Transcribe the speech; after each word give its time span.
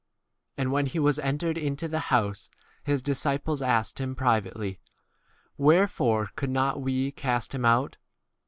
28 0.55 0.63
And 0.63 0.71
when 0.71 0.85
he 0.87 0.97
was 0.97 1.19
entered 1.19 1.59
into 1.59 1.87
the 1.87 1.99
house, 2.09 2.49
his 2.83 3.03
disciples 3.03 3.61
asked 3.61 3.99
him 4.01 4.15
privately, 4.15 4.79
Wherefore 5.59 6.31
could 6.35 6.49
not 6.49 6.81
we 6.81 7.11
29 7.11 7.11
cast 7.11 7.53
him 7.53 7.65
out 7.65 7.97